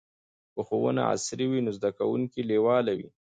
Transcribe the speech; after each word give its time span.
که 0.53 0.61
ښوونه 0.67 1.01
عصري 1.13 1.45
وي 1.47 1.59
نو 1.65 1.71
زده 1.77 1.89
کوونکي 1.97 2.41
لیواله 2.49 2.91
وي. 2.97 3.09